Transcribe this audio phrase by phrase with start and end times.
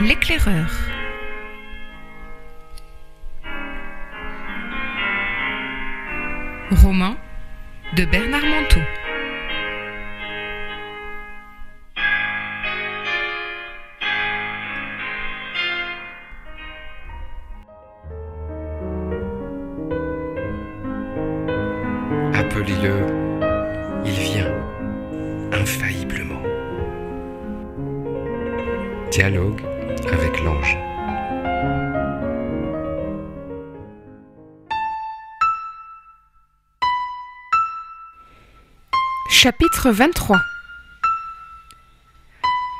[0.00, 0.70] L'éclaireur.
[6.70, 7.16] Roman
[7.96, 8.80] de Bernard Manteau.
[29.14, 29.62] Dialogue
[30.12, 30.76] avec l'ange.
[39.30, 40.40] Chapitre 23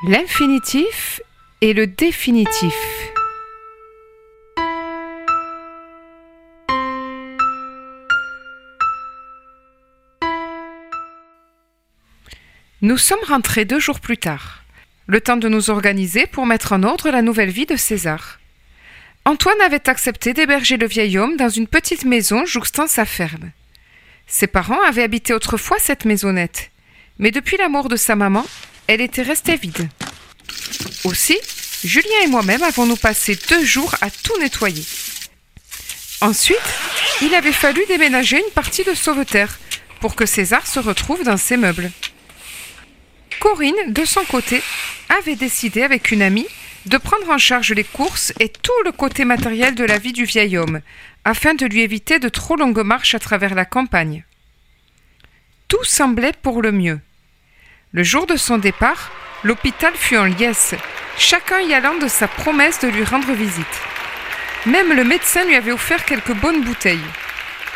[0.09, 1.21] L'infinitif
[1.61, 2.75] et le définitif.
[12.81, 14.64] Nous sommes rentrés deux jours plus tard.
[15.07, 18.39] Le temps de nous organiser pour mettre en ordre la nouvelle vie de César.
[19.23, 23.51] Antoine avait accepté d'héberger le vieil homme dans une petite maison jouxtant sa ferme.
[24.25, 26.71] Ses parents avaient habité autrefois cette maisonnette,
[27.19, 28.45] mais depuis la mort de sa maman,
[28.87, 29.87] elle était restée vide.
[31.03, 31.37] Aussi,
[31.83, 34.83] Julien et moi-même avons-nous passé deux jours à tout nettoyer.
[36.21, 36.57] Ensuite,
[37.21, 39.59] il avait fallu déménager une partie de sauveterre
[39.99, 41.91] pour que César se retrouve dans ses meubles.
[43.39, 44.61] Corinne, de son côté,
[45.09, 46.47] avait décidé avec une amie
[46.85, 50.25] de prendre en charge les courses et tout le côté matériel de la vie du
[50.25, 50.81] vieil homme,
[51.23, 54.23] afin de lui éviter de trop longues marches à travers la campagne.
[55.67, 56.99] Tout semblait pour le mieux.
[57.91, 59.11] Le jour de son départ,
[59.43, 60.75] l'hôpital fut en liesse,
[61.17, 63.65] chacun y allant de sa promesse de lui rendre visite.
[64.65, 66.99] Même le médecin lui avait offert quelques bonnes bouteilles.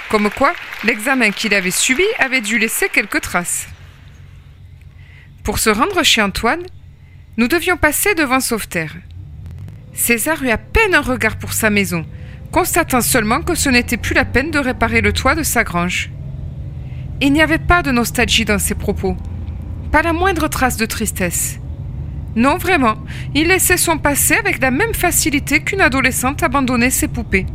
[0.10, 3.68] Comme quoi, l'examen qu'il avait subi avait dû laisser quelques traces.
[5.44, 6.64] Pour se rendre chez Antoine,
[7.38, 8.96] nous devions passer devant Sauveterre.
[9.94, 12.06] César eut à peine un regard pour sa maison,
[12.52, 16.12] constatant seulement que ce n'était plus la peine de réparer le toit de sa grange.
[17.22, 19.18] Il n'y avait pas de nostalgie dans ses propos,
[19.92, 21.60] pas la moindre trace de tristesse.
[22.36, 22.96] Non, vraiment,
[23.34, 27.48] il laissait son passé avec la même facilité qu'une adolescente abandonnait ses poupées.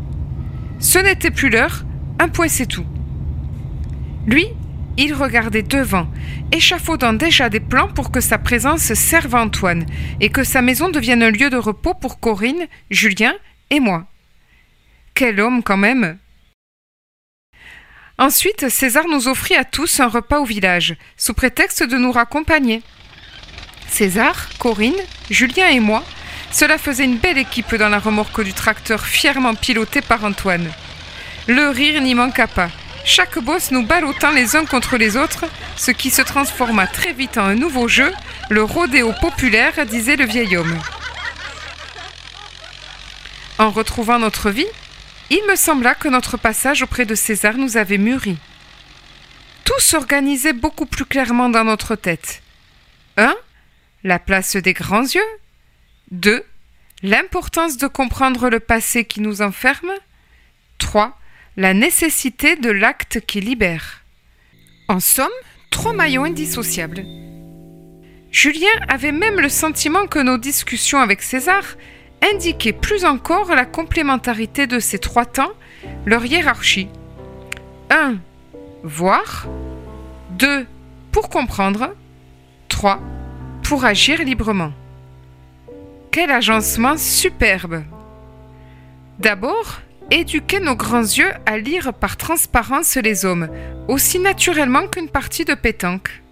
[0.80, 1.84] Ce n'était plus l'heure,
[2.19, 2.84] un point c'est tout.
[4.26, 4.47] Lui,
[4.97, 6.09] il regardait devant,
[6.53, 9.87] échafaudant déjà des plans pour que sa présence serve Antoine
[10.21, 13.34] et que sa maison devienne un lieu de repos pour Corinne, Julien
[13.71, 14.06] et moi.
[15.15, 16.19] Quel homme quand même
[18.16, 22.83] Ensuite, César nous offrit à tous un repas au village, sous prétexte de nous raccompagner.
[23.88, 24.93] César, Corinne,
[25.31, 26.04] Julien et moi,
[26.53, 30.71] cela faisait une belle équipe dans la remorque du tracteur fièrement piloté par Antoine.
[31.49, 32.71] Le rire n'y manqua pas.
[33.06, 35.44] Chaque boss nous ballottant les uns contre les autres,
[35.76, 38.10] ce qui se transforma très vite en un nouveau jeu,
[38.48, 40.81] le rodéo populaire, disait le vieil homme.
[43.59, 44.66] En retrouvant notre vie,
[45.28, 48.38] il me sembla que notre passage auprès de César nous avait mûri.
[49.65, 52.42] Tout s'organisait beaucoup plus clairement dans notre tête.
[53.19, 53.34] 1.
[54.03, 55.22] La place des grands yeux.
[56.10, 56.42] 2.
[57.03, 59.92] L'importance de comprendre le passé qui nous enferme.
[60.78, 61.19] 3
[61.56, 64.03] la nécessité de l'acte qui libère.
[64.88, 65.28] En somme,
[65.70, 67.04] trois maillons indissociables.
[68.32, 71.62] Julien avait même le sentiment que nos discussions avec César
[72.32, 75.53] indiquaient plus encore la complémentarité de ces trois temps,
[76.04, 76.88] leur hiérarchie.
[77.91, 78.16] 1.
[78.82, 79.47] Voir.
[80.31, 80.66] 2.
[81.12, 81.94] Pour comprendre.
[82.69, 83.00] 3.
[83.62, 84.72] Pour agir librement.
[86.10, 87.84] Quel agencement superbe
[89.21, 93.48] D'abord, éduquer nos grands yeux à lire par transparence les hommes,
[93.88, 96.22] aussi naturellement qu'une partie de pétanque.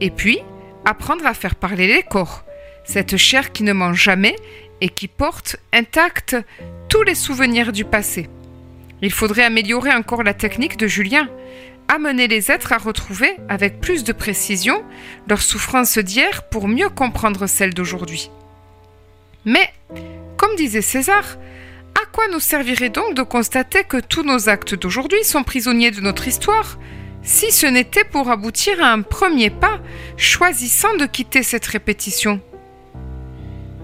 [0.00, 0.40] Et puis,
[0.84, 2.44] apprendre à faire parler les corps,
[2.84, 4.36] cette chair qui ne mange jamais
[4.80, 6.36] et qui porte intacte
[6.88, 8.28] tous les souvenirs du passé.
[9.00, 11.28] Il faudrait améliorer encore la technique de Julien,
[11.88, 14.82] amener les êtres à retrouver, avec plus de précision,
[15.28, 18.30] leurs souffrances d'hier pour mieux comprendre celles d'aujourd'hui.
[19.44, 19.72] Mais,
[20.36, 21.36] comme disait César,
[22.12, 26.28] quoi nous servirait donc de constater que tous nos actes d'aujourd'hui sont prisonniers de notre
[26.28, 26.78] histoire,
[27.22, 29.80] si ce n'était pour aboutir à un premier pas,
[30.16, 32.40] choisissant de quitter cette répétition?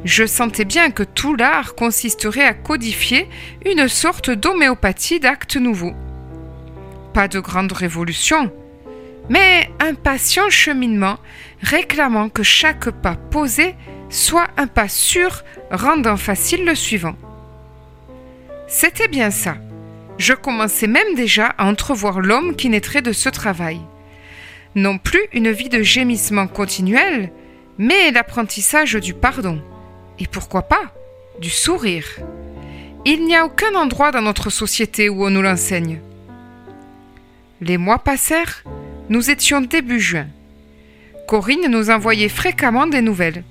[0.05, 3.29] Je sentais bien que tout l'art consisterait à codifier
[3.65, 5.95] une sorte d'homéopathie d'actes nouveaux.
[7.15, 8.53] Pas de grande révolution,
[9.29, 11.19] mais un patient cheminement
[11.63, 13.75] réclamant que chaque pas posé
[14.11, 17.17] soit un pas sûr rendant facile le suivant.
[18.69, 19.57] C'était bien ça.
[20.19, 23.81] Je commençais même déjà à entrevoir l'homme qui naîtrait de ce travail.
[24.75, 27.33] Non plus une vie de gémissement continuel,
[27.79, 29.63] mais l'apprentissage du pardon,
[30.19, 30.93] Et pourquoi pas
[31.41, 32.05] Du sourire.
[33.07, 36.01] Il n'y a aucun endroit dans notre société où on nous l'enseigne.
[37.63, 38.65] Les mois passèrent,
[39.09, 40.27] nous étions début juin.
[41.27, 43.45] Corinne nous envoyait fréquemment des nouvelles.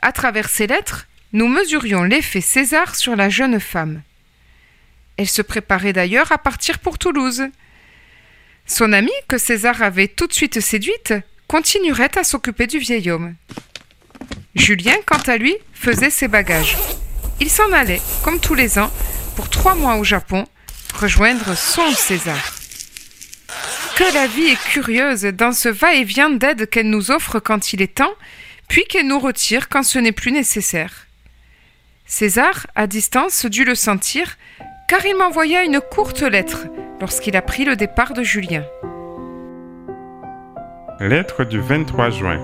[0.00, 4.02] À travers ces lettres, nous mesurions l'effet César sur la jeune femme.
[5.20, 7.42] Elle se préparait d'ailleurs à partir pour Toulouse.
[8.64, 11.12] Son amie, que César avait tout de suite séduite,
[11.46, 13.34] continuerait à s'occuper du vieil homme.
[14.54, 16.78] Julien, quant à lui, faisait ses bagages.
[17.38, 18.90] Il s'en allait, comme tous les ans,
[19.36, 20.46] pour trois mois au Japon,
[20.94, 22.54] rejoindre son César.
[23.96, 27.96] Que la vie est curieuse dans ce va-et-vient d'aide qu'elle nous offre quand il est
[27.96, 28.14] temps,
[28.68, 31.08] puis qu'elle nous retire quand ce n'est plus nécessaire.
[32.06, 34.36] César, à distance, dut le sentir,
[34.90, 36.66] car il m'envoya une courte lettre
[37.00, 38.64] lorsqu'il a pris le départ de Julien.
[40.98, 42.40] Lettre du 23 juin.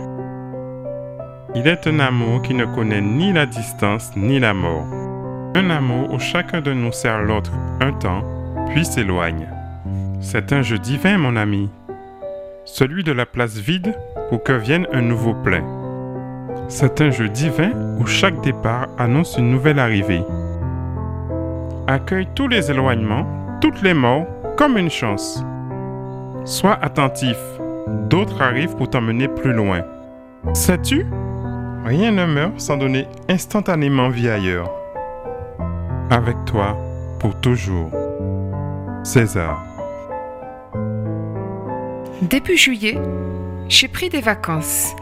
[1.57, 4.87] Il est un amour qui ne connaît ni la distance ni la mort.
[5.57, 7.51] Un amour où chacun de nous sert l'autre
[7.81, 8.23] un temps,
[8.69, 9.49] puis s'éloigne.
[10.21, 11.69] C'est un jeu divin, mon ami.
[12.65, 13.93] Celui de la place vide
[14.29, 15.65] pour que vienne un nouveau plein.
[16.69, 20.23] C'est un jeu divin où chaque départ annonce une nouvelle arrivée.
[21.89, 23.25] Accueille tous les éloignements,
[23.61, 25.45] toutes les morts, comme une chance.
[26.45, 27.37] Sois attentif,
[28.11, 29.83] d'autres arrivent pour t'emmener plus loin.
[30.53, 31.07] Sais-tu?
[31.85, 34.69] Rien ne meurt sans donner instantanément vie ailleurs.
[36.11, 36.77] Avec toi,
[37.21, 37.93] pour toujours.
[39.05, 39.65] César.
[42.21, 42.99] Début juillet,
[43.69, 44.97] j'ai pris des vacances.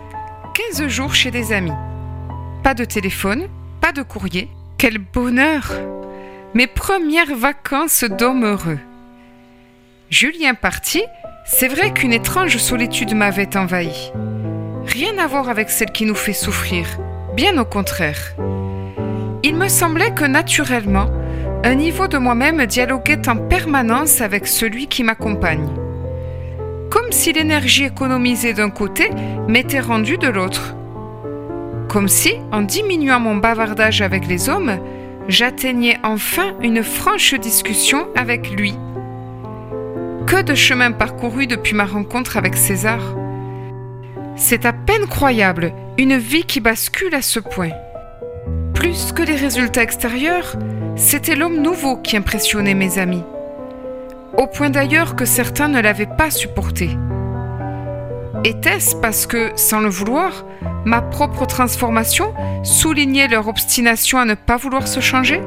[0.73, 1.73] 15 jours chez des amis.
[2.63, 3.49] Pas de téléphone,
[3.81, 4.51] pas de courrier.
[4.77, 5.73] Quel bonheur
[6.55, 8.79] Mes premières vacances d'homme heureux.
[10.09, 11.03] Julien parti,
[11.45, 14.12] c'est vrai qu'une étrange solitude m'avait envahi.
[14.87, 16.87] Rien à voir avec celle qui nous fait souffrir,
[17.35, 18.37] bien au contraire.
[19.43, 21.11] Il me semblait que naturellement,
[21.65, 25.69] un niveau de moi-même dialoguait en permanence avec celui qui m'accompagne.
[26.89, 29.11] Comme si l'énergie économisée d'un côté
[29.49, 30.77] m'était rendue de l'autre.
[31.89, 34.79] Comme si, en diminuant mon bavardage avec les hommes,
[35.29, 38.75] j'atteignais enfin une franche discussion avec lui.
[40.26, 43.00] Que de chemin parcouru depuis ma rencontre avec César.
[44.37, 47.71] C'est à peine croyable, une vie qui bascule à ce point.
[48.75, 50.56] Plus que les résultats extérieurs,
[50.97, 53.23] c'était l'homme nouveau qui impressionnait mes amis.
[54.37, 56.91] Au point d'ailleurs que certains ne l'avaient pas supporté.
[58.44, 60.44] Était-ce parce que, sans le vouloir,
[60.85, 65.41] ma propre transformation soulignait leur obstination à ne pas vouloir se changer?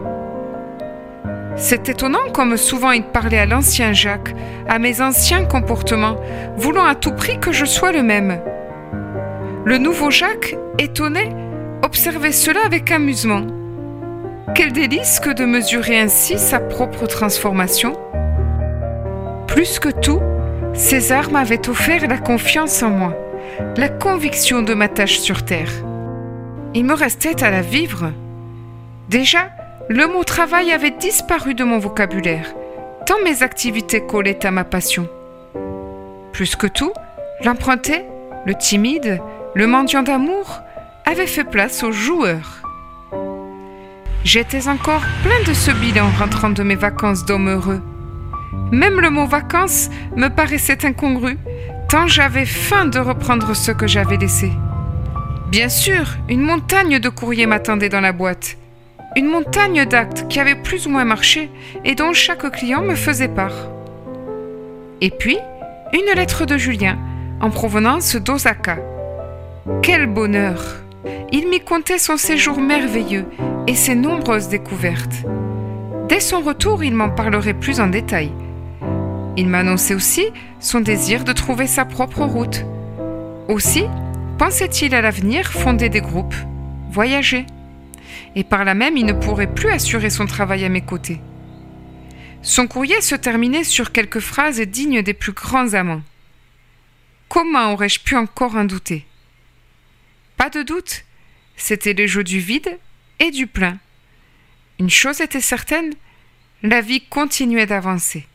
[1.55, 4.33] C'est étonnant comme souvent il parlait à l'ancien Jacques,
[4.67, 6.17] à mes anciens comportements,
[6.57, 8.39] voulant à tout prix que je sois le même.
[9.63, 11.29] Le nouveau Jacques, étonné,
[11.83, 13.45] observait cela avec amusement.
[14.55, 17.95] Quel délice que de mesurer ainsi sa propre transformation.
[19.47, 20.21] Plus que tout,
[20.77, 23.15] César m'avait offert la confiance en moi,
[23.77, 25.71] la conviction de ma tâche sur Terre.
[26.75, 28.12] Il me restait à la vivre.
[29.09, 29.50] Déjà,
[29.89, 32.53] le mot travail avait disparu de mon vocabulaire,
[33.07, 35.09] tant mes activités collaient à ma passion.
[36.31, 36.94] Plus que tout,
[37.44, 38.06] l'emprunté,
[38.45, 39.19] le timide,
[39.56, 40.61] le mendiant d'amour
[41.06, 42.61] avait fait place au joueur.
[44.23, 47.81] J'étais encore plein de ce bilan rentrant de mes vacances d'homme heureux.
[48.71, 51.37] Même le mot vacances me paraissait incongru,
[51.89, 54.51] tant j'avais faim de reprendre ce que j'avais laissé.
[55.49, 58.57] Bien sûr, une montagne de courriers m'attendait dans la boîte.
[59.16, 61.49] Une montagne d'actes qui avaient plus ou moins marché
[61.85, 63.69] et dont chaque client me faisait part.
[64.99, 65.37] Et puis,
[65.94, 66.97] une lettre de Julien,
[67.39, 68.77] en provenance d'Osaka.
[69.81, 70.61] Quel bonheur
[71.31, 73.25] Il m'y contait son séjour merveilleux
[73.68, 75.23] et ses nombreuses découvertes.
[76.09, 78.31] Dès son retour, il m'en parlerait plus en détail.
[79.35, 80.28] Il m'annonçait aussi
[80.61, 82.64] son désir de trouver sa propre route.
[83.49, 83.83] Aussi,
[84.37, 86.35] pensait-il à l'avenir fonder des groupes,
[86.92, 87.45] voyager.
[88.35, 91.19] Et par là même, il ne pourrait plus assurer son travail à mes côtés.
[92.42, 96.04] Son courrier se terminait sur quelques phrases dignes des plus grands amants.
[97.28, 99.06] Comment aurais-je pu encore en douter?
[100.37, 101.04] Pas de doute,
[101.57, 102.78] c'était le jeu du vide
[103.19, 103.78] et du plein.
[104.80, 105.94] Une chose était certaine,
[106.62, 108.28] la vie continuait d'avancer.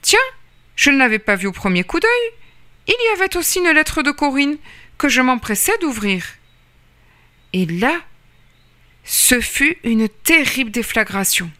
[0.00, 0.18] Tiens,
[0.74, 2.30] je ne l'avais pas vu au premier coup d'œil.
[2.86, 4.56] Il y avait aussi une lettre de Corinne
[4.98, 6.24] que je m'empressais d'ouvrir.
[7.52, 8.00] Et là,
[9.04, 11.50] ce fut une terrible déflagration.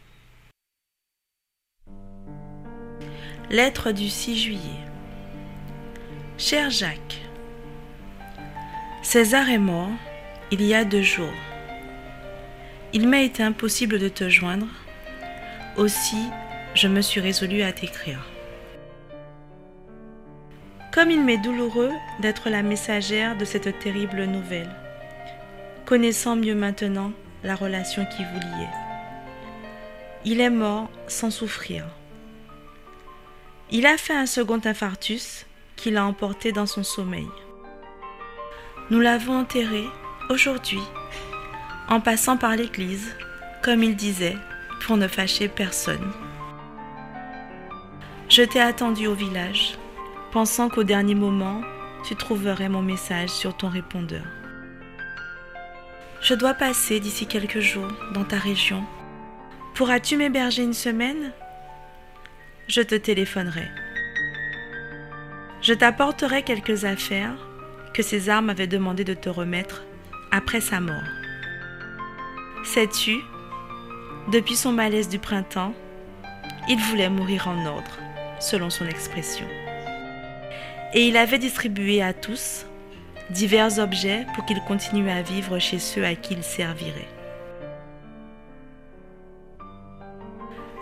[3.50, 4.80] Lettre du 6 juillet.
[6.38, 7.20] Cher Jacques,
[9.02, 9.90] César est mort
[10.50, 11.51] il y a deux jours.
[12.94, 14.66] Il m'a été impossible de te joindre.
[15.78, 16.28] Aussi,
[16.74, 18.26] je me suis résolue à t'écrire.
[20.92, 24.70] Comme il m'est douloureux d'être la messagère de cette terrible nouvelle,
[25.86, 28.68] connaissant mieux maintenant la relation qui vous liait.
[30.26, 31.86] Il est mort sans souffrir.
[33.70, 35.46] Il a fait un second infarctus
[35.76, 37.28] qui l'a emporté dans son sommeil.
[38.90, 39.84] Nous l'avons enterré
[40.28, 40.82] aujourd'hui,
[41.88, 43.14] en passant par l'église,
[43.62, 44.36] comme il disait,
[44.80, 46.12] pour ne fâcher personne.
[48.28, 49.78] Je t'ai attendu au village,
[50.32, 51.60] pensant qu'au dernier moment,
[52.04, 54.24] tu trouverais mon message sur ton répondeur.
[56.20, 58.84] Je dois passer d'ici quelques jours dans ta région.
[59.74, 61.32] Pourras-tu m'héberger une semaine?
[62.68, 63.68] Je te téléphonerai.
[65.60, 67.36] Je t'apporterai quelques affaires
[67.92, 69.82] que César m'avait demandé de te remettre
[70.30, 71.21] après sa mort.
[72.64, 73.20] Sais-tu,
[74.28, 75.74] depuis son malaise du printemps,
[76.68, 77.98] il voulait mourir en ordre,
[78.38, 79.46] selon son expression.
[80.94, 82.66] Et il avait distribué à tous
[83.30, 87.08] divers objets pour qu'il continue à vivre chez ceux à qui il servirait.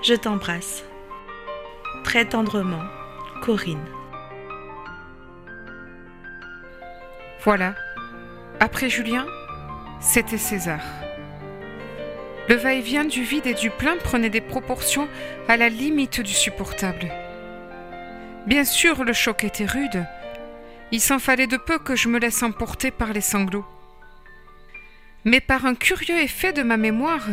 [0.03, 0.85] Je t'embrasse.
[2.05, 2.85] Très tendrement,
[3.43, 3.85] Corinne.
[7.43, 7.75] Voilà.
[8.59, 9.27] Après Julien,
[10.01, 10.81] c'était César.
[12.51, 15.09] Le va-et-vient du vide et du plein prenait des proportions
[15.47, 17.09] à la limite du supportable.
[18.45, 20.05] Bien sûr, le choc était rude,
[20.91, 23.65] il s'en fallait de peu que je me laisse emporter par les sanglots.
[25.25, 27.25] Mais par un curieux effet de ma mémoire,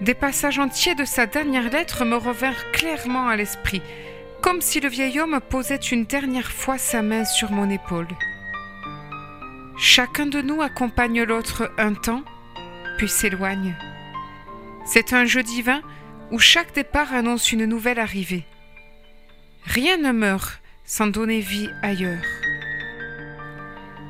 [0.00, 3.80] des passages entiers de sa dernière lettre me revinrent clairement à l'esprit,
[4.42, 8.08] comme si le vieil homme posait une dernière fois sa main sur mon épaule.
[9.78, 12.24] Chacun de nous accompagne l'autre un temps,
[12.98, 13.76] puis s'éloigne.
[14.84, 15.80] C'est un jeu divin
[16.30, 18.44] où chaque départ annonce une nouvelle arrivée.
[19.64, 22.24] Rien ne meurt sans donner vie ailleurs.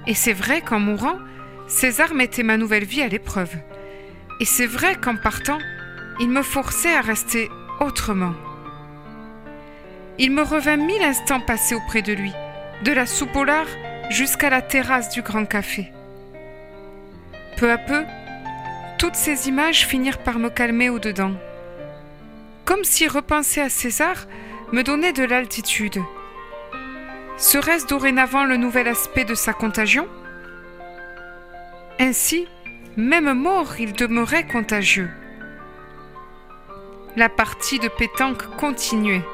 [0.06, 1.18] Et c'est vrai qu'en mourant,
[1.66, 3.54] César mettait ma nouvelle vie à l'épreuve.
[4.40, 5.58] Et c'est vrai qu'en partant,
[6.20, 7.48] il me forçait à rester
[7.80, 8.34] autrement.
[10.18, 12.32] Il me revint mille instants passés auprès de lui,
[12.84, 13.66] de la soupe au lard
[14.10, 15.90] jusqu'à la terrasse du grand café.
[17.56, 18.04] Peu à peu,
[18.98, 21.32] toutes ces images finirent par me calmer au-dedans.
[22.64, 24.26] Comme si repenser à César
[24.72, 26.00] me donnait de l'altitude.
[27.36, 30.08] Serait-ce dorénavant le nouvel aspect de sa contagion?
[31.98, 32.46] Ainsi,
[32.96, 35.10] même mort, il demeurait contagieux.
[37.16, 39.24] La partie de pétanque continuait.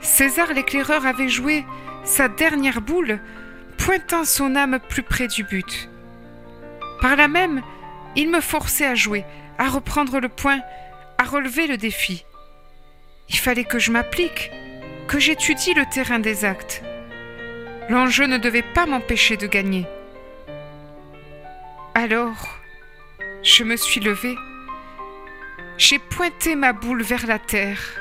[0.00, 1.64] César l'éclaireur avait joué
[2.04, 3.18] sa dernière boule,
[3.76, 5.88] pointant son âme plus près du but.
[7.00, 7.62] Par là même,
[8.18, 9.24] il me forçait à jouer,
[9.58, 10.60] à reprendre le point,
[11.18, 12.24] à relever le défi.
[13.28, 14.50] Il fallait que je m'applique,
[15.06, 16.82] que j'étudie le terrain des actes.
[17.88, 19.86] L'enjeu ne devait pas m'empêcher de gagner.
[21.94, 22.58] Alors,
[23.44, 24.34] je me suis levée.
[25.76, 28.00] J'ai pointé ma boule vers la terre.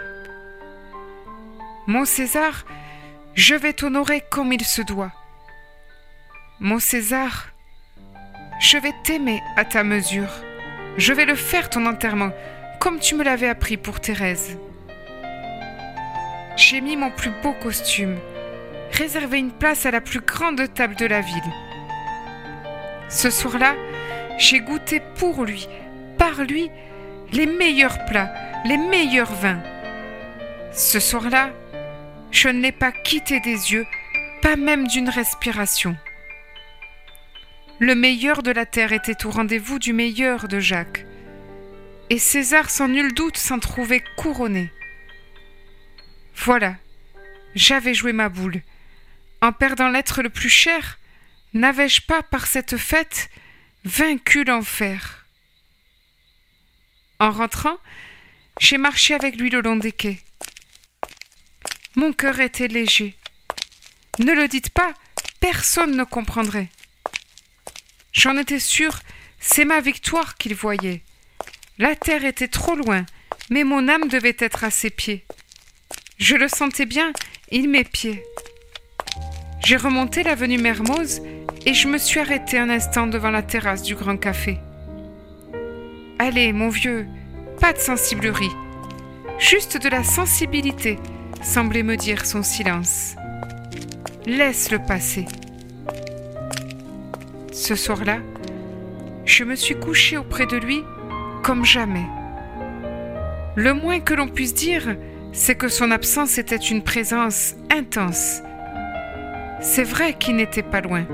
[1.86, 2.65] Mon César,
[3.36, 5.12] je vais t'honorer comme il se doit.
[6.59, 7.50] Mon César,
[8.60, 10.32] je vais t'aimer à ta mesure.
[10.98, 12.32] Je vais le faire ton enterrement,
[12.80, 14.58] comme tu me l'avais appris pour Thérèse.
[16.56, 18.18] J'ai mis mon plus beau costume,
[18.92, 21.52] réserver une place à la plus grande table de la ville.
[23.10, 23.76] Ce soir-là,
[24.40, 25.68] j'ai goûté pour lui,
[26.18, 26.72] par lui,
[27.32, 28.34] les meilleurs plats,
[28.66, 29.62] les meilleurs vins.
[30.74, 31.52] Ce soir-là,
[32.32, 33.86] je ne l'ai pas quitté des yeux,
[34.42, 35.96] pas même d'une respiration.
[37.79, 41.05] Le meilleur de la terre était au rendez-vous du meilleur de Jacques,
[42.10, 44.72] et César sans nul doute s'en trouvait couronné.
[46.36, 46.75] Voilà,
[47.53, 48.63] j'avais joué ma boule,
[49.41, 50.98] en perdant l'être le plus cher,
[51.53, 53.29] n'avais-je pas par cette fête
[53.86, 55.27] vaincu l'enfer?
[57.19, 57.77] En rentrant,
[58.60, 60.19] j'ai marché avec lui le long des quais.
[61.96, 63.15] Mon cœur était léger.
[64.17, 64.96] Ne le dites pas,
[65.39, 66.69] personne ne comprendrait.
[68.17, 68.97] J'en étais sûr,
[69.39, 71.03] c'est ma victoire qu'il voyait.
[71.77, 73.05] La terre était trop loin,
[73.51, 75.24] mais mon âme devait être à ses pieds.
[76.17, 77.13] Je le sentais bien,
[77.51, 78.24] il m'épiait.
[79.63, 81.21] J'ai remonté l'avenue Mermoz
[81.67, 84.57] et je me suis arrêté un instant devant la terrasse du grand café.
[86.17, 87.05] Allez, mon vieux,
[87.62, 88.50] pas de sensiblerie,
[89.38, 90.97] juste de la sensibilité,
[91.43, 93.13] semblait me dire son silence.
[94.25, 95.25] Laisse-le passer.
[97.58, 98.20] Ce soir-là,
[99.26, 100.84] Je me suis couchée auprès de lui
[101.42, 102.06] comme jamais.
[103.56, 104.96] Le moins que l'on puisse dire,
[105.34, 108.42] c'est que son absence était une présence intense.
[109.60, 111.06] C'est vrai qu'il n'était pas loin.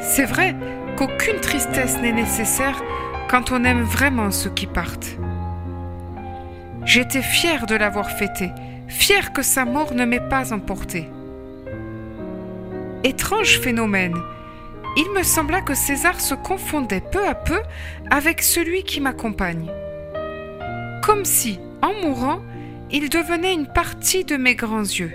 [0.00, 0.56] C'est vrai
[0.96, 2.82] qu'aucune tristesse n'est nécessaire
[3.28, 5.18] quand on aime vraiment ceux qui partent.
[6.86, 8.52] J'étais fière de l'avoir fêté,
[8.88, 11.10] fière que sa mort ne m'ait pas emporté.
[13.04, 14.16] Étrange phénomène,
[14.96, 17.60] il me sembla que César se confondait peu à peu
[18.10, 19.70] avec celui qui m'accompagne.
[21.02, 22.40] Comme si, en mourant,
[22.90, 25.12] il devenait une partie de mes grands yeux.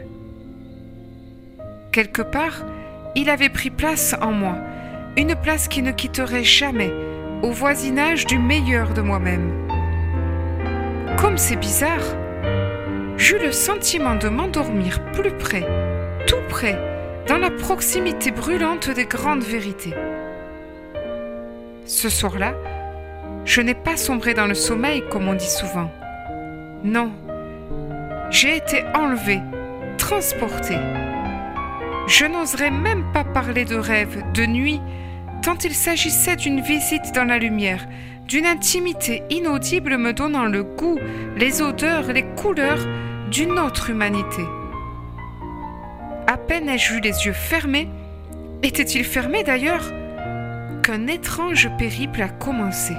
[1.91, 2.65] Quelque part,
[3.15, 4.57] il avait pris place en moi,
[5.17, 6.91] une place qui ne quitterait jamais,
[7.41, 9.51] au voisinage du meilleur de moi-même.
[11.17, 12.03] Comme c'est bizarre,
[13.17, 15.65] j'eus le sentiment de m'endormir plus près,
[16.27, 16.77] tout près,
[17.27, 19.93] dans la proximité brûlante des grandes vérités.
[21.85, 22.53] Ce soir-là,
[23.45, 25.91] je n'ai pas sombré dans le sommeil comme on dit souvent.
[26.83, 27.11] Non,
[28.29, 29.41] j'ai été enlevée,
[29.97, 30.77] transportée.
[32.07, 34.79] Je n'oserais même pas parler de rêve, de nuit,
[35.41, 37.87] tant il s'agissait d'une visite dans la lumière,
[38.27, 40.99] d'une intimité inaudible me donnant le goût,
[41.37, 42.85] les odeurs, les couleurs
[43.31, 44.43] d'une autre humanité.
[46.27, 47.87] À peine ai-je eu les yeux fermés,
[48.63, 49.91] étaient-ils fermés d'ailleurs,
[50.81, 52.95] qu'un étrange périple a commencé.